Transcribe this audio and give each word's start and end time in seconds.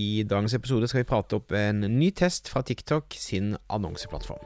I 0.00 0.22
dagens 0.28 0.54
episode 0.56 0.88
skal 0.88 1.02
vi 1.02 1.08
prate 1.10 1.36
opp 1.36 1.52
en 1.56 1.82
ny 1.98 2.08
test 2.16 2.48
fra 2.48 2.62
TikTok 2.64 3.16
sin 3.18 3.52
annonseplattform. 3.72 4.42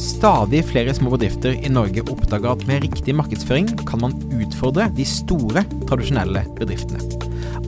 Stadig 0.00 0.62
flere 0.68 0.92
små 0.96 1.12
bedrifter 1.14 1.54
i 1.54 1.70
Norge 1.72 2.02
oppdager 2.12 2.50
at 2.50 2.64
med 2.68 2.84
riktig 2.84 3.14
markedsføring 3.16 3.68
kan 3.88 4.02
man 4.02 4.16
utfordre 4.36 4.88
de 4.96 5.06
store, 5.06 5.62
tradisjonelle 5.88 6.44
bedriftene. 6.58 7.00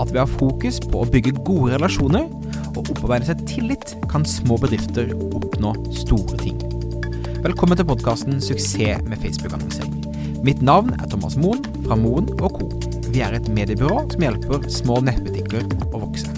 At 0.00 0.10
ved 0.10 0.20
å 0.20 0.24
ha 0.24 0.28
fokus 0.30 0.80
på 0.84 1.02
å 1.04 1.08
bygge 1.12 1.36
gode 1.46 1.76
relasjoner 1.76 2.28
og 2.72 2.82
opparbeide 2.82 3.30
seg 3.30 3.44
tillit, 3.48 3.94
kan 4.12 4.26
små 4.28 4.58
bedrifter 4.60 5.12
oppnå 5.30 5.74
store 6.02 6.40
ting. 6.42 6.60
Velkommen 7.44 7.78
til 7.78 7.88
podkasten 7.88 8.40
'Suksess 8.40 9.04
med 9.08 9.20
Facebook-annonsering'. 9.22 10.42
Mitt 10.42 10.62
navn 10.62 10.96
er 10.98 11.06
Thomas 11.06 11.36
Moen 11.36 11.62
fra 11.86 11.96
Moen 11.96 12.26
Co. 12.40 12.50
Vi 13.12 13.20
er 13.20 13.34
et 13.36 13.48
mediebyrå 13.52 14.06
som 14.08 14.22
hjelper 14.24 14.64
små 14.72 14.96
nettbutikker 15.04 15.66
å 15.92 16.00
vokse. 16.06 16.32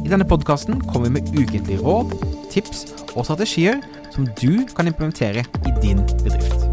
I 0.00 0.10
denne 0.10 0.26
podkasten 0.26 0.80
kommer 0.88 1.06
vi 1.06 1.20
med 1.20 1.30
ukentlige 1.36 1.78
råd, 1.84 2.16
tips 2.50 2.82
og 3.14 3.28
strategier 3.28 3.78
som 4.10 4.26
du 4.40 4.66
kan 4.74 4.90
implementere 4.90 5.46
i 5.46 5.74
din 5.78 6.02
bedrift. 6.24 6.66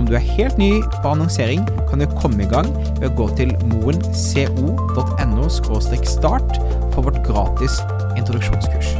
Om 0.00 0.08
du 0.08 0.14
er 0.16 0.24
helt 0.32 0.56
ny 0.56 0.72
på 1.02 1.12
annonsering, 1.12 1.66
kan 1.90 2.00
du 2.00 2.08
komme 2.22 2.46
i 2.46 2.48
gang 2.48 2.72
ved 3.02 3.10
å 3.10 3.16
gå 3.20 3.28
til 3.36 3.52
moenco.no 3.74 5.48
start 5.50 6.56
for 6.94 7.04
vårt 7.04 7.20
gratis 7.28 7.82
introduksjonskurs. 8.16 8.94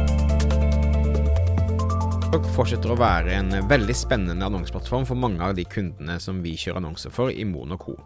TikTok 2.31 2.45
fortsetter 2.55 2.93
å 2.93 2.95
være 2.95 3.33
en 3.35 3.51
veldig 3.67 3.97
spennende 3.97 4.45
annonseplattform 4.47 5.03
for 5.09 5.19
mange 5.19 5.43
av 5.43 5.57
de 5.57 5.65
kundene 5.67 6.15
som 6.23 6.39
vi 6.45 6.53
kjører 6.55 6.79
annonser 6.79 7.11
for 7.11 7.27
i 7.27 7.43
Mono 7.43 7.75
Co. 7.81 7.97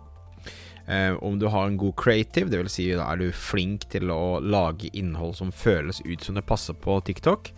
Eh, 0.88 1.14
om 1.24 1.40
du 1.40 1.48
har 1.50 1.68
en 1.68 1.78
god 1.78 1.96
creative, 1.98 2.50
dvs. 2.52 2.76
Si, 2.78 2.90
da 2.94 3.08
er 3.10 3.22
du 3.22 3.32
flink 3.34 3.88
til 3.94 4.12
å 4.14 4.38
lage 4.44 4.92
innhold 4.94 5.34
som 5.40 5.54
føles 5.56 6.04
ut 6.06 6.22
som 6.22 6.38
det 6.38 6.46
passer 6.46 6.78
på 6.78 7.00
TikTok, 7.08 7.50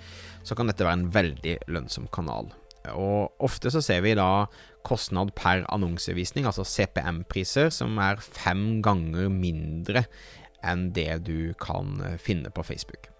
så 0.47 0.55
kan 0.55 0.71
dette 0.71 0.85
være 0.85 1.01
en 1.01 1.11
veldig 1.11 1.57
lønnsom 1.67 2.07
kanal. 2.15 2.53
Og 2.95 3.43
ofte 3.43 3.71
så 3.73 3.81
ser 3.83 4.05
vi 4.05 4.15
da 4.15 4.47
kostnad 4.87 5.33
per 5.35 5.65
annonsevisning, 5.73 6.47
altså 6.47 6.63
CPM-priser, 6.63 7.67
som 7.75 7.99
er 7.99 8.23
fem 8.23 8.79
ganger 8.85 9.27
mindre 9.33 10.05
enn 10.63 10.87
det 10.95 11.25
du 11.27 11.51
kan 11.59 11.99
finne 12.23 12.53
på 12.53 12.63
Facebook. 12.63 13.11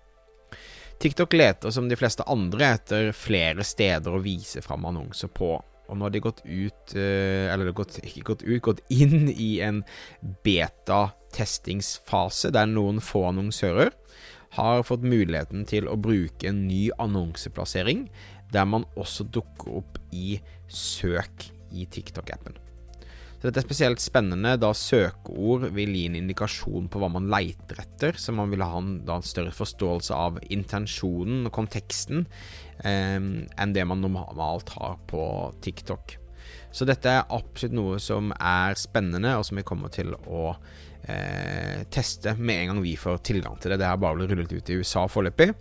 TikTok 0.97 1.33
leter 1.33 1.69
som 1.69 1.89
de 1.89 1.97
fleste 1.99 2.25
andre 2.25 2.71
etter 2.77 3.11
flere 3.13 3.65
steder 3.67 4.15
å 4.15 4.23
vise 4.23 4.63
fram 4.65 4.87
annonser 4.89 5.29
på. 5.29 5.51
Og 5.87 5.97
nå 5.97 6.03
har 6.07 6.13
de 6.13 6.19
gått 6.23 6.41
ut, 6.45 6.95
eh, 6.95 7.53
eller 7.53 7.71
gått, 7.75 7.99
ikke 8.03 8.27
gått 8.33 8.43
ut, 8.43 8.61
gått 8.61 8.81
inn 8.93 9.29
i 9.31 9.59
en 9.63 9.83
beta-testingsfase 10.43 12.51
der 12.55 12.65
noen 12.69 13.01
få 13.03 13.25
annonsører 13.31 13.91
har 14.57 14.85
fått 14.87 15.05
muligheten 15.05 15.65
til 15.69 15.89
å 15.91 15.97
bruke 15.99 16.49
en 16.49 16.67
ny 16.67 16.87
annonseplassering, 17.01 18.07
der 18.53 18.65
man 18.69 18.87
også 18.97 19.23
dukker 19.27 19.81
opp 19.81 19.99
i 20.15 20.39
søk 20.71 21.49
i 21.71 21.85
TikTok-appen. 21.91 22.66
Så 23.37 23.45
Dette 23.45 23.61
er 23.61 23.67
spesielt 23.67 24.01
spennende 24.01 24.55
da 24.57 24.71
søkeord 24.73 25.67
vil 25.75 25.93
gi 25.93 26.07
en 26.09 26.17
indikasjon 26.17 26.87
på 26.89 27.01
hva 27.01 27.09
man 27.13 27.29
leiter 27.29 27.83
etter, 27.83 28.17
så 28.17 28.33
man 28.33 28.49
vil 28.49 28.65
ha 28.65 28.79
en, 28.81 28.95
en 29.05 29.25
større 29.25 29.53
forståelse 29.53 30.17
av 30.17 30.39
intensjonen 30.49 31.45
og 31.45 31.53
konteksten 31.53 32.25
eh, 32.81 33.19
enn 33.21 33.75
det 33.75 33.85
man 33.85 34.01
normalt 34.01 34.73
har 34.79 34.97
på 35.11 35.21
TikTok. 35.61 36.17
Så 36.73 36.85
dette 36.89 37.13
er 37.13 37.29
absolutt 37.33 37.77
noe 37.77 38.01
som 38.01 38.33
er 38.33 38.77
spennende, 38.79 39.35
og 39.37 39.45
som 39.45 39.59
vi 39.59 39.65
kommer 39.67 39.93
til 39.93 40.15
å 40.17 40.49
eh, 41.05 41.85
teste 41.93 42.33
med 42.37 42.63
en 42.63 42.73
gang 42.73 42.83
vi 42.83 42.97
får 42.99 43.21
tilgang 43.29 43.61
til 43.61 43.73
det. 43.73 43.81
Det 43.83 43.87
er 43.89 44.01
bare 44.01 44.17
blitt 44.17 44.33
rullet 44.33 44.57
ut 44.57 44.73
i 44.73 44.81
USA 44.81 45.05
foreløpig. 45.11 45.53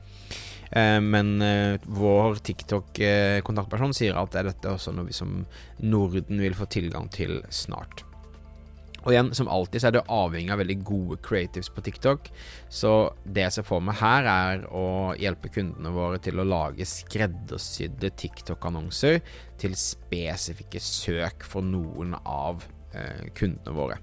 Eh, 0.70 0.98
men 1.00 1.36
eh, 1.42 1.78
vår 1.86 2.41
TikTok-kontaktperson 2.47 3.95
sier 3.97 4.19
at 4.19 4.34
dette 4.37 4.66
er 4.66 4.75
også 4.75 4.94
noe 4.97 5.09
vi 5.10 5.16
som 5.16 5.41
Norden 5.84 6.43
vil 6.43 6.59
få 6.59 6.69
tilgang 6.71 7.10
til 7.12 7.41
snart. 7.50 8.06
Og 9.06 9.12
igjen, 9.15 9.28
som 9.38 9.47
alltid 9.47 9.82
så 9.82 9.88
er 9.88 9.94
det 9.94 10.09
avhengig 10.10 10.50
av 10.50 10.59
veldig 10.59 10.76
gode 10.82 11.16
creatives 11.22 11.69
på 11.71 11.84
TikTok. 11.87 12.26
Så 12.66 12.91
det 13.22 13.44
jeg 13.44 13.55
ser 13.55 13.66
for 13.69 13.84
meg 13.87 14.00
her, 14.00 14.26
er 14.26 14.65
å 14.66 15.15
hjelpe 15.15 15.53
kundene 15.55 15.93
våre 15.94 16.19
til 16.22 16.43
å 16.43 16.47
lage 16.49 16.88
skreddersydde 16.91 18.10
TikTok-annonser 18.19 19.21
til 19.62 19.78
spesifikke 19.78 20.82
søk 20.82 21.47
for 21.47 21.62
noen 21.62 22.19
av 22.25 22.66
eh, 22.99 23.31
kundene 23.38 23.78
våre. 23.78 24.03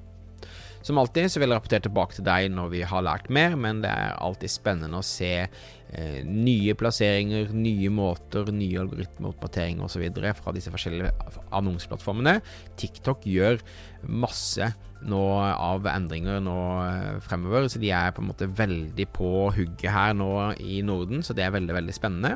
Som 0.83 0.99
alltid 0.99 1.31
så 1.31 1.39
vil 1.39 1.47
jeg 1.47 1.55
rapportere 1.55 1.85
tilbake 1.85 2.17
til 2.17 2.25
deg 2.27 2.49
når 2.51 2.71
vi 2.73 2.81
har 2.87 3.05
lært 3.05 3.29
mer, 3.31 3.55
men 3.55 3.79
det 3.85 3.91
er 3.91 4.17
alltid 4.19 4.51
spennende 4.51 4.99
å 4.99 5.05
se 5.07 5.31
eh, 5.39 6.17
nye 6.27 6.75
plasseringer, 6.75 7.53
nye 7.55 7.91
måter, 7.93 8.51
nye 8.51 8.81
algoritmeoppdateringer 8.81 9.87
osv. 9.87 10.03
fra 10.41 10.55
disse 10.55 10.73
forskjellige 10.73 11.13
annonseplattformene. 11.55 12.41
TikTok 12.79 13.23
gjør 13.31 13.63
masse 14.11 14.73
nå 15.07 15.23
av 15.39 15.87
endringer 15.91 16.43
nå 16.43 16.57
eh, 16.83 17.17
fremover, 17.23 17.69
så 17.71 17.79
de 17.79 17.91
er 17.95 18.11
på 18.11 18.23
en 18.23 18.31
måte 18.33 18.51
veldig 18.51 19.07
på 19.15 19.31
hugget 19.55 19.91
her 19.91 20.13
nå 20.19 20.31
i 20.59 20.81
Norden, 20.83 21.23
så 21.23 21.35
det 21.35 21.47
er 21.47 21.55
veldig, 21.55 21.77
veldig 21.79 21.95
spennende. 21.95 22.35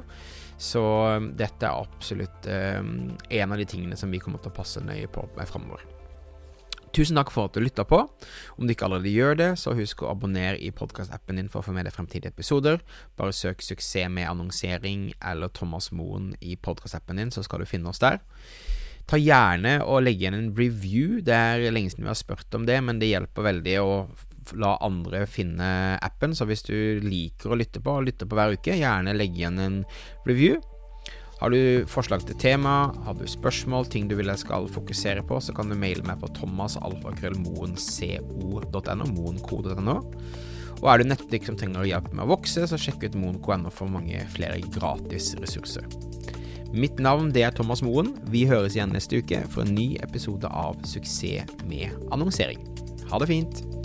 Så 0.58 0.84
eh, 1.12 1.30
dette 1.44 1.68
er 1.68 1.84
absolutt 1.84 2.48
eh, 2.48 2.80
en 2.80 3.52
av 3.52 3.60
de 3.60 3.68
tingene 3.68 4.00
som 4.00 4.12
vi 4.12 4.24
kommer 4.24 4.40
til 4.40 4.56
å 4.56 4.60
passe 4.64 4.84
nøye 4.84 5.12
på 5.12 5.28
fremover. 5.44 5.84
Tusen 6.98 7.20
takk 7.20 7.30
for 7.30 7.46
at 7.46 7.54
du 7.54 7.62
lytta 7.62 7.84
på. 7.86 8.00
Om 8.58 8.66
du 8.66 8.74
ikke 8.74 8.88
allerede 8.88 9.12
gjør 9.14 9.36
det, 9.38 9.50
så 9.62 9.76
husk 9.78 10.02
å 10.02 10.10
abonnere 10.10 10.58
i 10.58 10.72
podkastappen 10.74 11.38
din 11.38 11.52
for 11.54 11.62
å 11.62 11.68
få 11.68 11.76
med 11.76 11.86
deg 11.86 11.94
fremtidige 11.94 12.34
episoder. 12.34 12.80
Bare 13.20 13.36
søk 13.38 13.62
'Suksess 13.62 14.10
med 14.10 14.26
annonsering' 14.26 15.14
eller 15.22 15.54
Thomas 15.54 15.92
Moen 15.92 16.34
i 16.42 16.56
podkastappen 16.56 17.18
din, 17.22 17.30
så 17.30 17.44
skal 17.44 17.60
du 17.60 17.66
finne 17.66 17.90
oss 17.90 18.02
der. 18.02 18.18
Ta 19.06 19.18
gjerne 19.18 19.86
og 19.86 20.02
legg 20.04 20.18
igjen 20.18 20.34
en 20.34 20.56
review. 20.58 21.22
Det 21.22 21.34
er 21.34 21.72
lenge 21.72 21.92
siden 21.92 22.04
vi 22.04 22.10
har 22.10 22.18
spurt 22.18 22.56
om 22.56 22.66
det, 22.66 22.82
men 22.84 22.98
det 22.98 23.14
hjelper 23.14 23.46
veldig 23.46 23.78
å 23.80 24.08
la 24.56 24.78
andre 24.82 25.28
finne 25.28 26.00
appen. 26.02 26.34
Så 26.34 26.46
hvis 26.50 26.64
du 26.64 27.00
liker 27.04 27.52
å 27.52 27.60
lytte 27.60 27.80
på, 27.80 27.94
og 27.94 28.10
lytter 28.10 28.26
på 28.26 28.36
hver 28.36 28.58
uke, 28.58 28.74
gjerne 28.74 29.14
legg 29.14 29.38
igjen 29.38 29.60
en 29.60 29.86
review. 30.26 30.58
Har 31.38 31.54
du 31.54 31.86
forslag 31.86 32.24
til 32.26 32.34
tema, 32.42 32.90
har 33.06 33.14
du 33.14 33.28
spørsmål, 33.30 33.86
ting 33.94 34.08
du 34.10 34.16
vil 34.18 34.26
jeg 34.32 34.42
skal 34.42 34.66
fokusere 34.74 35.22
på, 35.28 35.38
så 35.44 35.54
kan 35.54 35.70
du 35.70 35.76
maile 35.78 36.02
meg 36.08 36.18
på 36.24 36.32
thomasalfakrøllmoenco.no, 36.40 39.06
moenco.no. 39.14 39.98
Og 40.78 40.88
er 40.90 40.96
du 40.98 41.04
nettbutikk 41.10 41.44
som 41.46 41.58
trenger 41.60 41.90
hjelp 41.90 42.10
med 42.14 42.24
å 42.26 42.32
vokse, 42.34 42.62
så 42.70 42.78
sjekk 42.82 43.00
ut 43.06 43.20
moenco.no 43.22 43.70
for 43.74 43.88
mange 43.94 44.18
flere 44.34 44.58
gratis 44.74 45.26
ressurser. 45.42 45.86
Mitt 46.74 46.98
navn 47.00 47.34
det 47.34 47.44
er 47.46 47.52
Thomas 47.56 47.82
Moen. 47.86 48.10
Vi 48.34 48.50
høres 48.50 48.76
igjen 48.76 48.94
neste 48.98 49.18
uke 49.22 49.40
for 49.54 49.62
en 49.64 49.76
ny 49.78 49.88
episode 50.04 50.48
av 50.50 50.76
Suksess 50.90 51.46
med 51.70 51.88
annonsering. 52.12 52.60
Ha 53.08 53.16
det 53.22 53.30
fint! 53.30 53.77